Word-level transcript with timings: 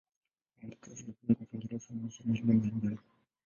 Maambukizi 0.57 1.01
ya 1.07 1.13
viungo 1.21 1.43
vingine 1.51 1.73
husababisha 1.73 2.23
dalili 2.23 2.43
mbalimbali. 2.43 2.99